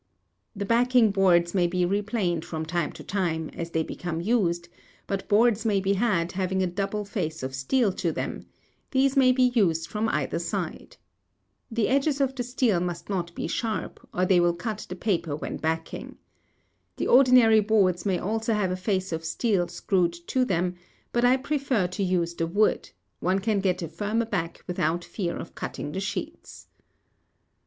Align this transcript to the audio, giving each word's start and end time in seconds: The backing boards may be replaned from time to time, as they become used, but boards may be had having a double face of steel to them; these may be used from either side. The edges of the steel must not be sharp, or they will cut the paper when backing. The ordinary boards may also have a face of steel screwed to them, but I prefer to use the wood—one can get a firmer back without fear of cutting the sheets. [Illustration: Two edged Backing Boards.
The 0.55 0.65
backing 0.65 1.11
boards 1.11 1.53
may 1.53 1.67
be 1.67 1.85
replaned 1.85 2.43
from 2.43 2.65
time 2.65 2.91
to 2.93 3.03
time, 3.03 3.51
as 3.53 3.69
they 3.69 3.83
become 3.83 4.19
used, 4.19 4.67
but 5.05 5.27
boards 5.29 5.63
may 5.63 5.79
be 5.79 5.93
had 5.93 6.31
having 6.31 6.63
a 6.63 6.65
double 6.65 7.05
face 7.05 7.43
of 7.43 7.53
steel 7.53 7.91
to 7.91 8.11
them; 8.11 8.47
these 8.89 9.15
may 9.15 9.31
be 9.31 9.51
used 9.53 9.85
from 9.87 10.09
either 10.09 10.39
side. 10.39 10.97
The 11.69 11.87
edges 11.87 12.19
of 12.19 12.33
the 12.33 12.41
steel 12.41 12.79
must 12.79 13.11
not 13.11 13.35
be 13.35 13.45
sharp, 13.45 13.99
or 14.11 14.25
they 14.25 14.39
will 14.39 14.55
cut 14.55 14.87
the 14.89 14.95
paper 14.95 15.35
when 15.35 15.57
backing. 15.57 16.17
The 16.97 17.05
ordinary 17.07 17.59
boards 17.59 18.03
may 18.03 18.17
also 18.17 18.55
have 18.55 18.71
a 18.71 18.75
face 18.75 19.11
of 19.11 19.23
steel 19.23 19.67
screwed 19.67 20.13
to 20.29 20.43
them, 20.43 20.73
but 21.13 21.23
I 21.23 21.37
prefer 21.37 21.85
to 21.85 22.01
use 22.01 22.33
the 22.33 22.47
wood—one 22.47 23.37
can 23.37 23.59
get 23.59 23.83
a 23.83 23.87
firmer 23.87 24.25
back 24.25 24.63
without 24.65 25.05
fear 25.05 25.37
of 25.37 25.53
cutting 25.53 25.91
the 25.91 25.99
sheets. 25.99 26.21
[Illustration: 26.21 26.37
Two 26.41 26.41
edged 26.41 26.65
Backing 26.65 27.43
Boards. 27.43 27.49